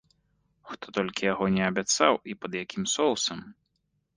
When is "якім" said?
2.63-2.83